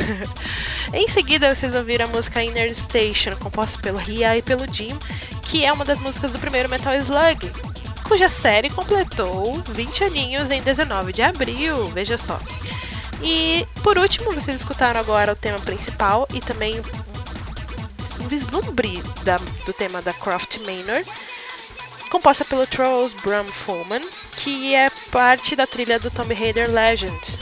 em 0.94 1.08
seguida 1.08 1.54
vocês 1.54 1.74
ouviram 1.74 2.06
a 2.06 2.08
música 2.08 2.42
Inner 2.42 2.74
Station, 2.74 3.36
composta 3.36 3.78
pelo 3.82 3.98
Ria 3.98 4.34
e 4.34 4.40
pelo 4.40 4.66
Jim, 4.72 4.98
que 5.42 5.62
é 5.62 5.70
uma 5.70 5.84
das 5.84 6.00
músicas 6.00 6.32
do 6.32 6.38
primeiro 6.38 6.70
Metal 6.70 6.94
Slug, 6.94 7.52
cuja 8.06 8.28
série 8.28 8.70
completou 8.70 9.54
20 9.68 10.04
aninhos 10.04 10.50
em 10.50 10.62
19 10.62 11.12
de 11.12 11.22
abril, 11.22 11.88
veja 11.88 12.16
só. 12.16 12.38
E 13.22 13.66
por 13.82 13.98
último, 13.98 14.32
vocês 14.32 14.60
escutaram 14.60 15.00
agora 15.00 15.32
o 15.32 15.36
tema 15.36 15.58
principal 15.58 16.26
e 16.32 16.40
também 16.40 16.80
um 18.20 18.28
vislumbre 18.28 19.02
da, 19.24 19.38
do 19.38 19.72
tema 19.72 20.00
da 20.02 20.12
Croft 20.12 20.58
Manor, 20.58 21.02
composta 22.10 22.44
pelo 22.44 22.66
Charles 22.66 23.12
Brum 23.12 23.44
Fullman, 23.44 24.02
que 24.36 24.74
é 24.74 24.90
parte 25.10 25.56
da 25.56 25.66
trilha 25.66 25.98
do 25.98 26.10
Tommy 26.10 26.34
Raider 26.34 26.70
Legend. 26.70 27.38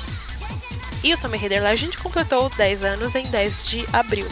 E 1.02 1.12
o 1.12 1.18
Tommy 1.18 1.36
Raider 1.36 1.62
Legend 1.62 1.96
completou 1.98 2.48
10 2.50 2.84
anos 2.84 3.14
em 3.14 3.24
10 3.24 3.62
de 3.64 3.86
abril. 3.92 4.26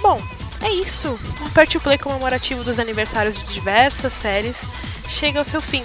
Bom, 0.00 0.20
é 0.62 0.70
isso. 0.70 1.18
Aperte 1.44 1.76
o 1.76 1.80
Play 1.80 1.98
comemorativo 1.98 2.62
dos 2.62 2.78
aniversários 2.78 3.36
de 3.36 3.44
diversas 3.52 4.12
séries 4.12 4.68
chega 5.08 5.38
ao 5.38 5.44
seu 5.44 5.60
fim. 5.60 5.84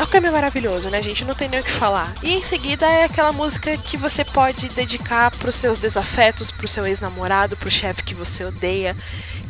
Okami 0.03 0.29
é 0.29 0.31
maravilhoso, 0.31 0.89
né, 0.89 1.03
gente? 1.03 1.27
Não 1.27 1.35
tem 1.35 1.47
nem 1.47 1.61
o 1.61 1.63
que 1.63 1.71
falar. 1.71 2.15
E 2.23 2.33
em 2.33 2.43
seguida 2.43 2.87
é 2.87 3.05
aquela 3.05 3.33
música 3.33 3.77
que 3.77 3.99
você 3.99 4.25
pode 4.25 4.71
dedicar 4.71 5.31
para 5.31 5.51
os 5.51 5.55
seus 5.55 5.77
desafetos, 5.77 6.51
para 6.51 6.65
o 6.65 6.69
seu 6.69 6.87
ex-namorado, 6.87 7.55
para 7.55 7.69
o 7.69 7.71
chefe 7.71 8.03
que 8.03 8.15
você 8.15 8.43
odeia 8.43 8.97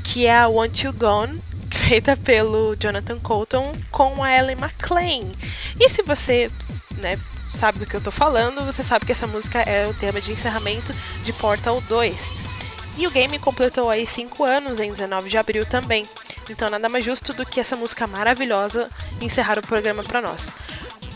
que 0.05 0.27
é 0.27 0.39
a 0.39 0.49
Want 0.49 0.83
You 0.83 0.93
Gone, 0.93 1.41
feita 1.71 2.17
pelo 2.17 2.77
Jonathan 2.77 3.19
Colton 3.19 3.75
com 3.91 4.23
a 4.23 4.33
Ellen 4.33 4.57
McLean. 4.57 5.33
E 5.79 5.89
se 5.89 6.03
você 6.03 6.51
né, 6.99 7.19
sabe 7.53 7.79
do 7.79 7.87
que 7.87 7.95
eu 7.95 8.01
tô 8.01 8.11
falando, 8.11 8.65
você 8.65 8.83
sabe 8.83 9.07
que 9.07 9.13
essa 9.13 9.27
música 9.27 9.61
é 9.61 9.87
o 9.87 9.95
tema 9.95 10.21
de 10.21 10.33
encerramento 10.33 10.95
de 11.25 11.33
Portal 11.33 11.81
2. 11.89 12.35
E 12.97 13.07
o 13.07 13.11
game 13.11 13.39
completou 13.39 13.89
aí 13.89 14.07
5 14.07 14.45
anos 14.45 14.81
em 14.81 14.93
19 14.93 15.31
de 15.31 15.39
abril 15.39 15.65
também. 15.65 16.07
Então 16.49 16.69
nada 16.69 16.89
mais 16.89 17.05
justo 17.05 17.33
do 17.33 17.47
que 17.47 17.61
essa 17.61 17.77
música 17.77 18.07
maravilhosa 18.07 18.89
encerrar 19.21 19.59
o 19.59 19.67
programa 19.67 20.03
para 20.03 20.21
nós. 20.21 20.49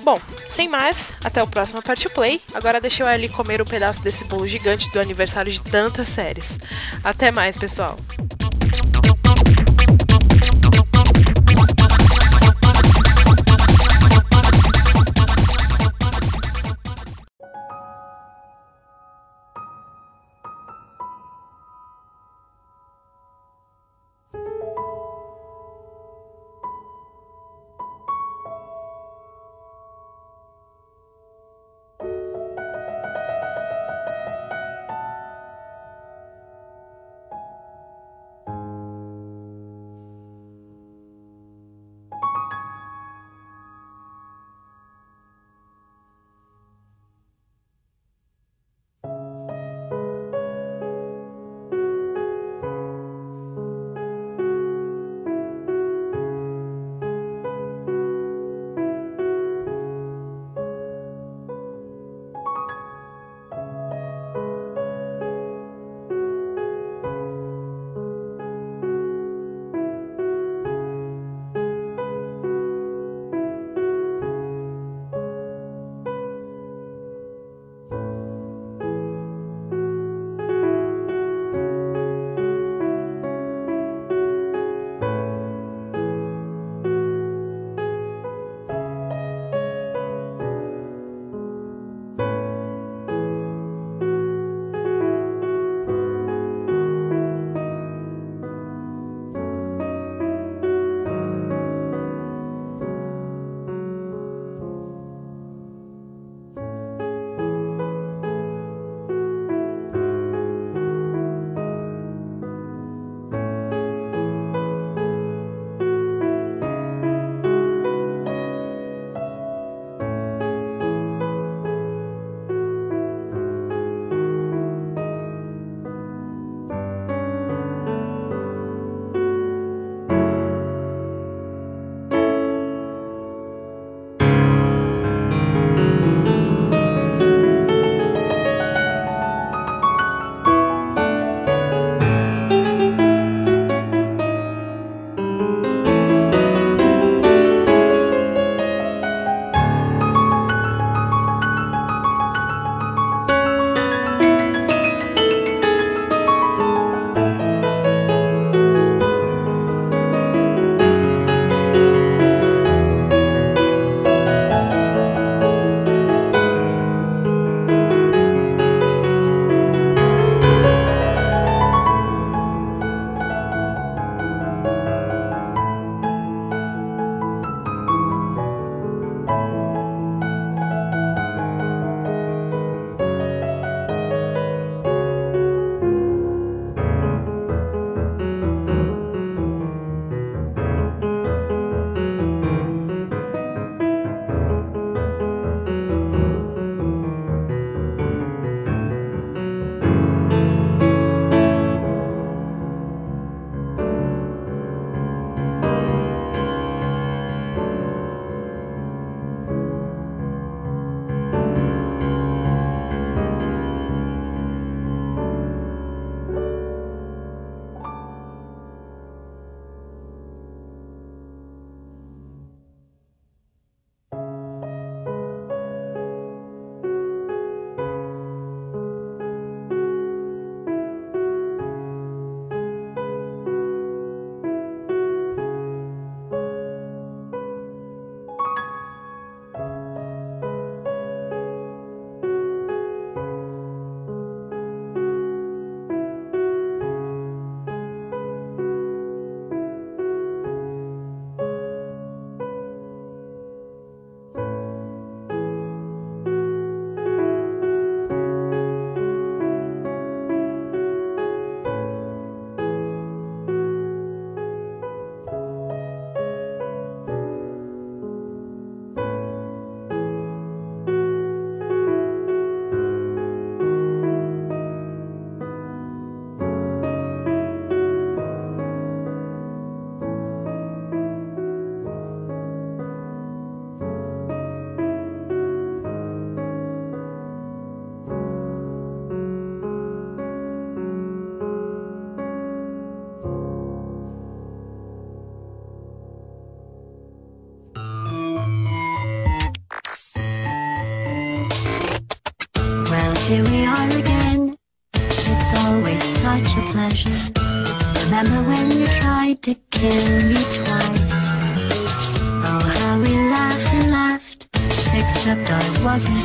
Bom, 0.05 0.21
sem 0.51 0.69
mais, 0.69 1.15
até 1.25 1.43
o 1.43 1.47
próximo 1.47 1.83
Party 1.83 2.11
Play. 2.11 2.39
Agora 2.53 2.79
deixa 2.79 3.03
eu 3.03 3.07
ali 3.07 3.27
comer 3.27 3.63
um 3.63 3.65
pedaço 3.65 4.03
desse 4.03 4.25
bolo 4.25 4.47
gigante 4.47 4.93
do 4.93 5.01
aniversário 5.01 5.51
de 5.51 5.61
tantas 5.63 6.09
séries. 6.09 6.59
Até 7.03 7.31
mais, 7.31 7.57
pessoal! 7.57 7.97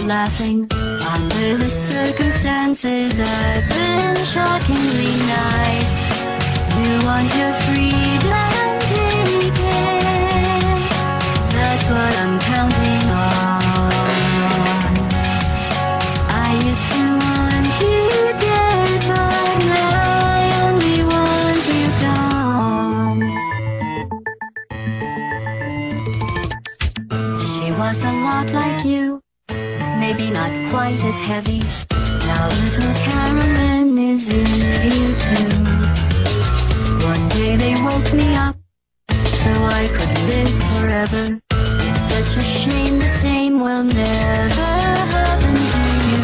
Laughing. 0.05 0.67
Under 0.71 1.57
the 1.57 1.69
circumstances, 1.69 3.19
I've 3.19 3.67
been 3.69 4.15
shockingly 4.25 5.15
nice. 5.27 5.99
You 6.79 6.99
want 7.05 7.29
your 7.37 7.53
freedom, 7.65 8.79
take 8.89 9.59
it. 9.59 10.89
That's 11.53 11.85
what 11.93 12.13
I'm 12.23 12.39
counting 12.39 13.09
on. 13.11 13.63
I 16.29 16.49
used 16.69 16.87
to 16.93 17.01
want 17.23 17.71
you 17.83 18.01
dead, 18.39 18.99
but 19.09 19.57
now 19.69 20.09
I 20.37 20.41
only 20.65 20.99
want 21.11 21.61
you 21.69 21.85
gone. 22.05 23.21
She 27.39 27.65
was 27.73 27.97
a 28.03 28.11
lot 28.25 28.47
like 28.53 28.83
you, 28.85 29.21
maybe 30.11 30.31
not 30.31 30.49
quite 30.71 30.99
as 31.03 31.19
heavy. 31.21 31.61
Now 32.25 32.47
little 32.47 32.93
Carolyn 32.95 33.95
is 33.97 34.27
in 34.27 34.47
you 34.95 35.07
too. 35.25 35.51
One 37.05 37.29
day 37.29 37.55
they 37.55 37.75
woke 37.83 38.11
me 38.13 38.35
up 38.35 38.55
so 39.41 39.51
I 39.79 39.85
could 39.95 40.13
live 40.31 40.55
forever. 40.73 41.39
It's 41.87 42.03
such 42.13 42.37
a 42.37 42.41
shame 42.41 42.97
the 42.97 43.11
same 43.21 43.59
will 43.59 43.83
never 43.83 44.71
happen 45.13 45.55
to 45.73 45.81
you. 46.09 46.23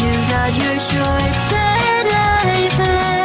You 0.00 0.12
got 0.34 0.50
your 0.62 0.78
short 0.90 1.34
set 1.50 2.04
life 2.16 3.17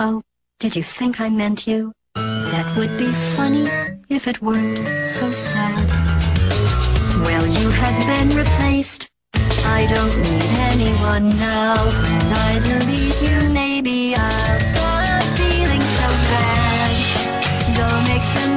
Oh, 0.00 0.22
did 0.58 0.74
you 0.74 0.82
think 0.82 1.20
I 1.20 1.28
meant 1.28 1.68
you? 1.68 1.92
That 2.16 2.76
would 2.76 2.98
be 2.98 3.12
funny 3.36 3.70
if 4.08 4.26
it 4.26 4.42
weren't 4.42 4.78
so 5.08 5.30
sad. 5.30 5.88
Well, 7.20 7.46
you 7.46 7.70
have 7.70 8.06
been 8.06 8.36
replaced. 8.36 9.08
I 9.66 9.86
don't 9.86 10.16
need 10.18 10.50
anyone 10.72 11.28
now. 11.38 11.76
When 11.84 12.32
I 12.32 12.58
delete 12.58 13.22
you, 13.22 13.48
maybe 13.50 14.16
I'll 14.16 14.60
stop 14.60 15.22
feeling 15.38 15.80
so 15.80 16.08
bad. 16.32 16.92
Go 17.78 17.86
make 18.12 18.24
some 18.34 18.53